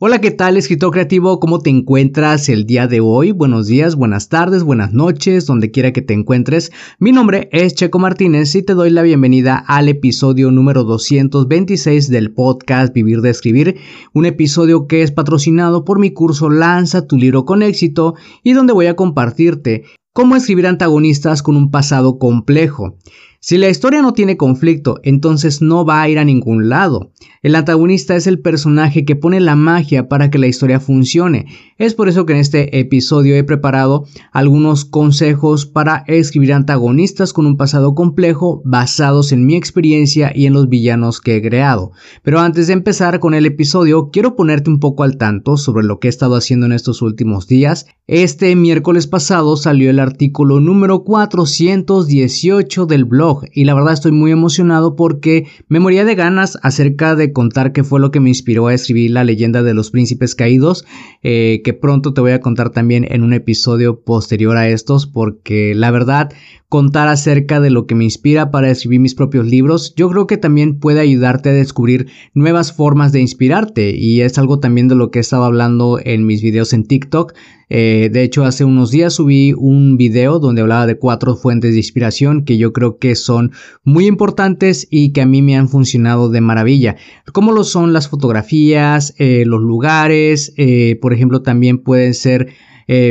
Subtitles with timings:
[0.00, 1.40] Hola, ¿qué tal escritor creativo?
[1.40, 3.32] ¿Cómo te encuentras el día de hoy?
[3.32, 6.70] Buenos días, buenas tardes, buenas noches, donde quiera que te encuentres.
[7.00, 12.32] Mi nombre es Checo Martínez y te doy la bienvenida al episodio número 226 del
[12.32, 13.80] podcast Vivir de Escribir,
[14.14, 18.74] un episodio que es patrocinado por mi curso Lanza tu libro con éxito y donde
[18.74, 22.96] voy a compartirte cómo escribir antagonistas con un pasado complejo.
[23.40, 27.12] Si la historia no tiene conflicto, entonces no va a ir a ningún lado.
[27.40, 31.46] El antagonista es el personaje que pone la magia para que la historia funcione.
[31.78, 37.46] Es por eso que en este episodio he preparado algunos consejos para escribir antagonistas con
[37.46, 41.92] un pasado complejo basados en mi experiencia y en los villanos que he creado.
[42.24, 46.00] Pero antes de empezar con el episodio, quiero ponerte un poco al tanto sobre lo
[46.00, 47.86] que he estado haciendo en estos últimos días.
[48.08, 54.30] Este miércoles pasado salió el artículo número 418 del blog y la verdad estoy muy
[54.30, 58.66] emocionado porque me moría de ganas acerca de contar qué fue lo que me inspiró
[58.66, 60.84] a escribir la leyenda de los príncipes caídos,
[61.22, 65.74] eh, que pronto te voy a contar también en un episodio posterior a estos porque
[65.74, 66.32] la verdad
[66.68, 70.36] contar acerca de lo que me inspira para escribir mis propios libros, yo creo que
[70.36, 75.10] también puede ayudarte a descubrir nuevas formas de inspirarte y es algo también de lo
[75.10, 77.32] que he estado hablando en mis videos en TikTok.
[77.68, 81.78] Eh, de hecho, hace unos días subí un video donde hablaba de cuatro fuentes de
[81.78, 83.52] inspiración que yo creo que son
[83.84, 86.96] muy importantes y que a mí me han funcionado de maravilla.
[87.32, 92.48] Como lo son las fotografías, eh, los lugares, eh, por ejemplo, también pueden ser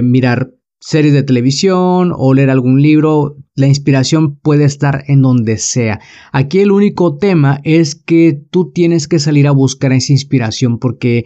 [0.01, 6.00] mirar series de televisión o leer algún libro, la inspiración puede estar en donde sea.
[6.31, 11.25] Aquí el único tema es que tú tienes que salir a buscar esa inspiración porque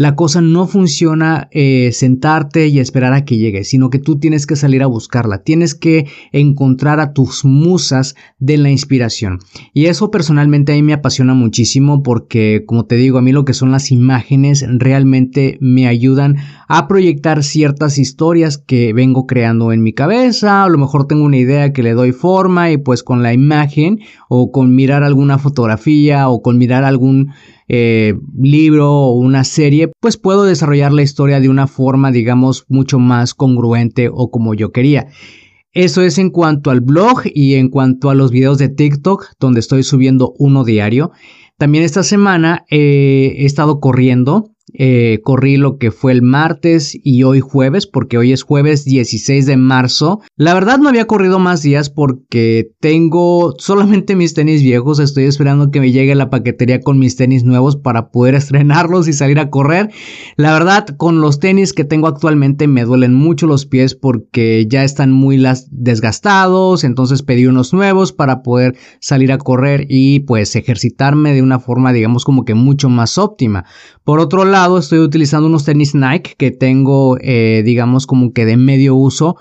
[0.00, 4.46] la cosa no funciona eh, sentarte y esperar a que llegue, sino que tú tienes
[4.46, 9.40] que salir a buscarla, tienes que encontrar a tus musas de la inspiración.
[9.74, 13.44] Y eso personalmente a mí me apasiona muchísimo porque, como te digo, a mí lo
[13.44, 19.82] que son las imágenes realmente me ayudan a proyectar ciertas historias que vengo creando en
[19.82, 23.22] mi cabeza, a lo mejor tengo una idea que le doy forma y pues con
[23.22, 24.00] la imagen
[24.30, 27.34] o con mirar alguna fotografía o con mirar algún
[27.72, 32.98] eh, libro o una serie, pues puedo desarrollar la historia de una forma, digamos, mucho
[32.98, 35.06] más congruente o como yo quería.
[35.72, 39.60] Eso es en cuanto al blog y en cuanto a los videos de TikTok, donde
[39.60, 41.12] estoy subiendo uno diario.
[41.58, 47.22] También esta semana eh, he estado corriendo eh, corrí lo que fue el martes y
[47.22, 50.20] hoy jueves, porque hoy es jueves 16 de marzo.
[50.36, 54.98] La verdad no había corrido más días porque tengo solamente mis tenis viejos.
[54.98, 59.12] Estoy esperando que me llegue la paquetería con mis tenis nuevos para poder estrenarlos y
[59.12, 59.90] salir a correr.
[60.36, 64.84] La verdad, con los tenis que tengo actualmente me duelen mucho los pies porque ya
[64.84, 66.84] están muy desgastados.
[66.84, 71.92] Entonces pedí unos nuevos para poder salir a correr y pues ejercitarme de una forma
[71.92, 73.64] digamos como que mucho más óptima.
[74.10, 78.56] Por otro lado, estoy utilizando unos tenis Nike que tengo, eh, digamos, como que de
[78.56, 79.36] medio uso.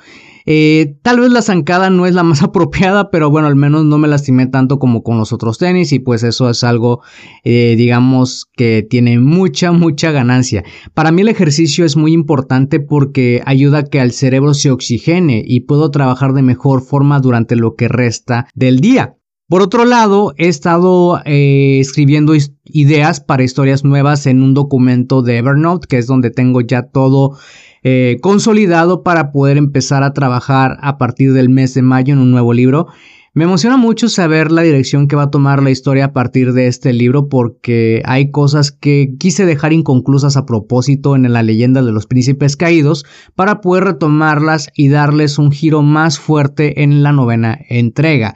[0.46, 3.98] Eh, tal vez la zancada no es la más apropiada, pero bueno, al menos no
[3.98, 7.02] me lastimé tanto como con los otros tenis y pues eso es algo,
[7.44, 10.64] eh, digamos, que tiene mucha, mucha ganancia.
[10.94, 15.44] Para mí el ejercicio es muy importante porque ayuda a que al cerebro se oxigene
[15.44, 19.16] y puedo trabajar de mejor forma durante lo que resta del día.
[19.50, 22.34] Por otro lado, he estado eh, escribiendo
[22.66, 27.36] ideas para historias nuevas en un documento de Evernote, que es donde tengo ya todo
[27.82, 32.30] eh, consolidado para poder empezar a trabajar a partir del mes de mayo en un
[32.30, 32.90] nuevo libro.
[33.34, 36.68] Me emociona mucho saber la dirección que va a tomar la historia a partir de
[36.68, 41.92] este libro porque hay cosas que quise dejar inconclusas a propósito en la leyenda de
[41.92, 43.04] los príncipes caídos
[43.34, 48.36] para poder retomarlas y darles un giro más fuerte en la novena entrega.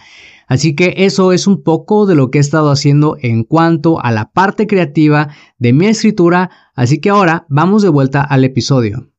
[0.54, 4.12] Así que eso es un poco de lo que he estado haciendo en cuanto a
[4.12, 9.10] la parte creativa de mi escritura, así que ahora vamos de vuelta al episodio.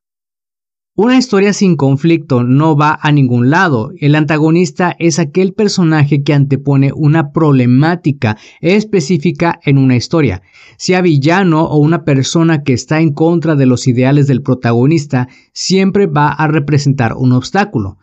[0.94, 3.90] Una historia sin conflicto no va a ningún lado.
[3.98, 10.40] El antagonista es aquel personaje que antepone una problemática específica en una historia.
[10.76, 16.06] Sea villano o una persona que está en contra de los ideales del protagonista, siempre
[16.06, 17.98] va a representar un obstáculo.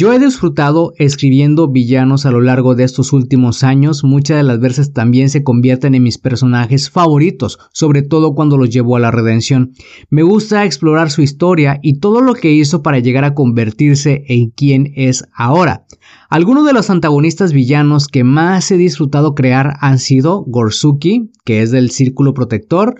[0.00, 4.58] Yo he disfrutado escribiendo villanos a lo largo de estos últimos años, muchas de las
[4.58, 9.10] veces también se convierten en mis personajes favoritos, sobre todo cuando los llevo a la
[9.10, 9.72] redención.
[10.08, 14.48] Me gusta explorar su historia y todo lo que hizo para llegar a convertirse en
[14.48, 15.84] quien es ahora.
[16.30, 21.72] Algunos de los antagonistas villanos que más he disfrutado crear han sido Gorsuki, que es
[21.72, 22.94] del Círculo Protector,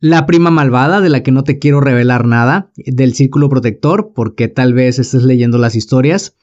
[0.00, 4.48] la prima malvada, de la que no te quiero revelar nada, del Círculo Protector, porque
[4.48, 6.36] tal vez estés leyendo las historias.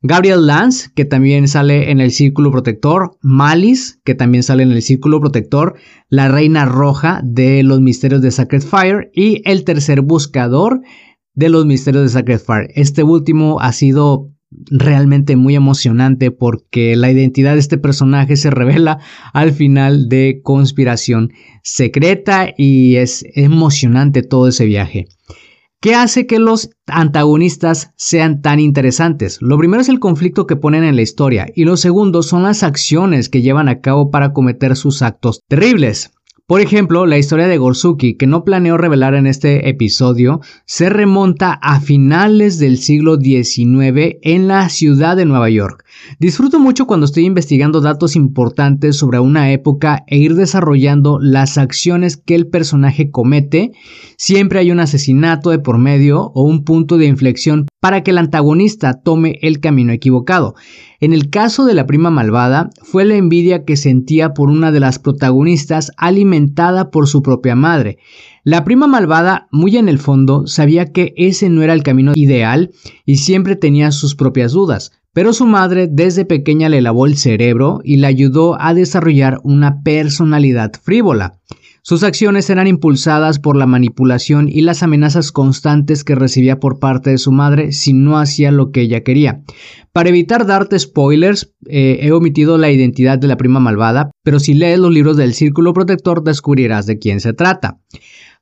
[0.00, 3.18] Gabriel Lance, que también sale en el Círculo Protector.
[3.20, 5.74] Malice, que también sale en el Círculo Protector.
[6.08, 9.10] La Reina Roja de los Misterios de Sacred Fire.
[9.12, 10.82] Y el tercer buscador
[11.34, 12.70] de los Misterios de Sacred Fire.
[12.76, 14.30] Este último ha sido
[14.70, 18.98] realmente muy emocionante porque la identidad de este personaje se revela
[19.32, 21.32] al final de Conspiración
[21.62, 25.06] Secreta y es emocionante todo ese viaje.
[25.80, 29.38] ¿Qué hace que los antagonistas sean tan interesantes?
[29.40, 32.64] Lo primero es el conflicto que ponen en la historia y lo segundo son las
[32.64, 36.10] acciones que llevan a cabo para cometer sus actos terribles.
[36.48, 41.52] Por ejemplo, la historia de Gorsuki, que no planeo revelar en este episodio, se remonta
[41.52, 45.84] a finales del siglo XIX en la ciudad de Nueva York.
[46.18, 52.16] Disfruto mucho cuando estoy investigando datos importantes sobre una época e ir desarrollando las acciones
[52.16, 53.72] que el personaje comete.
[54.16, 58.18] Siempre hay un asesinato de por medio o un punto de inflexión para que el
[58.18, 60.54] antagonista tome el camino equivocado.
[61.00, 64.80] En el caso de la prima malvada, fue la envidia que sentía por una de
[64.80, 67.98] las protagonistas alimentada por su propia madre.
[68.44, 72.70] La prima malvada, muy en el fondo, sabía que ese no era el camino ideal
[73.04, 77.80] y siempre tenía sus propias dudas, pero su madre desde pequeña le lavó el cerebro
[77.82, 81.40] y le ayudó a desarrollar una personalidad frívola.
[81.82, 87.08] Sus acciones eran impulsadas por la manipulación y las amenazas constantes que recibía por parte
[87.08, 89.42] de su madre si no hacía lo que ella quería.
[89.92, 94.52] Para evitar darte spoilers, eh, he omitido la identidad de la prima malvada, pero si
[94.52, 97.78] lees los libros del Círculo Protector descubrirás de quién se trata.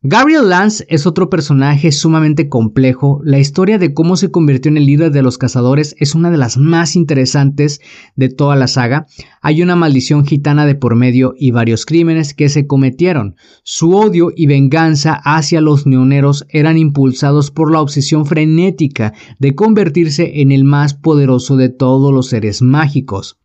[0.03, 3.23] Gabriel Lance es otro personaje sumamente complejo.
[3.25, 6.37] La historia de cómo se convirtió en el líder de los cazadores es una de
[6.37, 7.81] las más interesantes
[8.15, 9.07] de toda la saga.
[9.41, 13.37] Hay una maldición gitana de por medio y varios crímenes que se cometieron.
[13.63, 20.43] Su odio y venganza hacia los neoneros eran impulsados por la obsesión frenética de convertirse
[20.43, 23.39] en el más poderoso de todos los seres mágicos.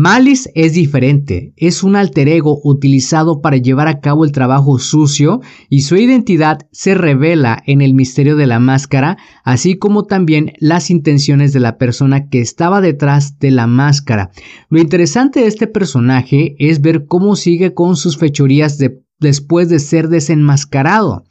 [0.00, 5.40] Malice es diferente, es un alter ego utilizado para llevar a cabo el trabajo sucio
[5.68, 10.90] y su identidad se revela en el misterio de la máscara, así como también las
[10.90, 14.30] intenciones de la persona que estaba detrás de la máscara.
[14.70, 18.78] Lo interesante de este personaje es ver cómo sigue con sus fechorías
[19.18, 21.24] después de ser desenmascarado.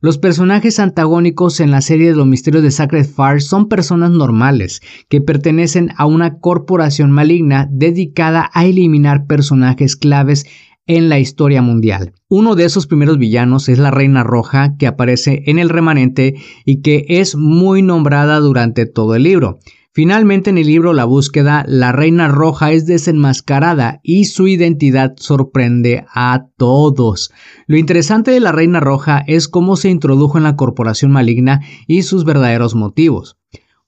[0.00, 4.82] Los personajes antagónicos en la serie de los misterios de Sacred Fire son personas normales
[5.08, 10.44] que pertenecen a una corporación maligna dedicada a eliminar personajes claves
[10.86, 12.12] en la historia mundial.
[12.28, 16.34] Uno de esos primeros villanos es la Reina Roja que aparece en el remanente
[16.66, 19.58] y que es muy nombrada durante todo el libro.
[19.96, 26.04] Finalmente en el libro La búsqueda, la Reina Roja es desenmascarada y su identidad sorprende
[26.12, 27.30] a todos.
[27.68, 32.02] Lo interesante de la Reina Roja es cómo se introdujo en la corporación maligna y
[32.02, 33.36] sus verdaderos motivos.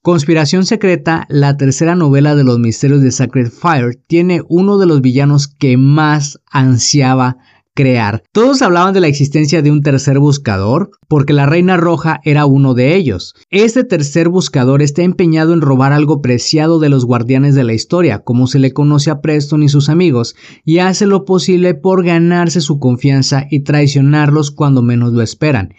[0.01, 5.01] Conspiración Secreta, la tercera novela de los misterios de Sacred Fire, tiene uno de los
[5.01, 7.35] villanos que más ansiaba
[7.77, 8.23] crear.
[8.33, 12.73] Todos hablaban de la existencia de un tercer buscador, porque la Reina Roja era uno
[12.73, 13.35] de ellos.
[13.51, 18.23] Este tercer buscador está empeñado en robar algo preciado de los guardianes de la historia,
[18.23, 22.61] como se le conoce a Preston y sus amigos, y hace lo posible por ganarse
[22.61, 25.75] su confianza y traicionarlos cuando menos lo esperan.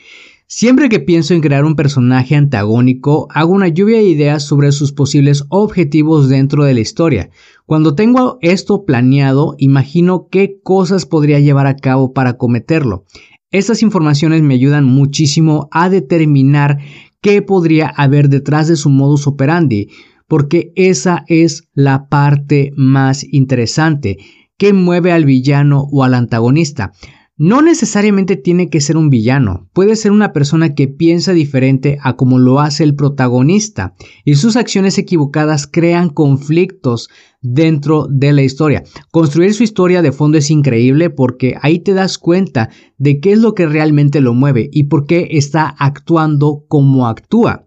[0.50, 4.92] Siempre que pienso en crear un personaje antagónico, hago una lluvia de ideas sobre sus
[4.92, 7.28] posibles objetivos dentro de la historia.
[7.68, 13.04] Cuando tengo esto planeado, imagino qué cosas podría llevar a cabo para cometerlo.
[13.50, 16.78] Estas informaciones me ayudan muchísimo a determinar
[17.20, 19.90] qué podría haber detrás de su modus operandi,
[20.26, 24.16] porque esa es la parte más interesante,
[24.56, 26.94] qué mueve al villano o al antagonista.
[27.36, 32.16] no necesariamente tiene que ser un villano, puede ser una persona que piensa diferente a
[32.16, 33.94] como lo hace el protagonista
[34.24, 37.10] y sus acciones equivocadas crean conflictos
[37.40, 38.82] dentro de la historia.
[39.10, 43.38] Construir su historia de fondo es increíble porque ahí te das cuenta de qué es
[43.38, 47.64] lo que realmente lo mueve y por qué está actuando como actúa.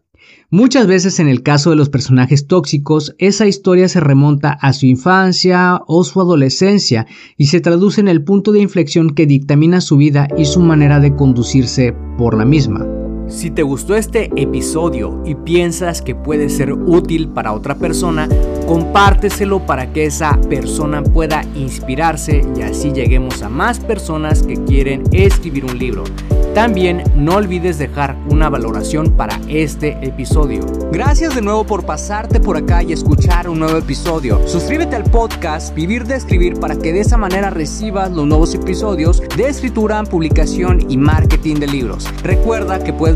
[0.49, 4.85] Muchas veces en el caso de los personajes tóxicos, esa historia se remonta a su
[4.85, 9.95] infancia o su adolescencia y se traduce en el punto de inflexión que dictamina su
[9.95, 13.00] vida y su manera de conducirse por la misma.
[13.31, 18.27] Si te gustó este episodio y piensas que puede ser útil para otra persona,
[18.67, 25.03] compárteselo para que esa persona pueda inspirarse y así lleguemos a más personas que quieren
[25.13, 26.03] escribir un libro.
[26.53, 30.65] También no olvides dejar una valoración para este episodio.
[30.91, 34.45] Gracias de nuevo por pasarte por acá y escuchar un nuevo episodio.
[34.45, 39.23] Suscríbete al podcast Vivir de Escribir para que de esa manera recibas los nuevos episodios
[39.37, 42.09] de escritura, publicación y marketing de libros.
[42.21, 43.15] Recuerda que puedes